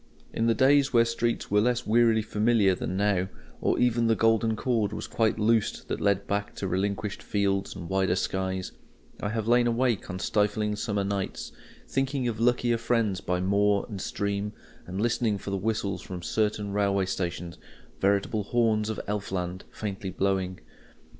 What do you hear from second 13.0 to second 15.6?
by moor and stream, and listening for the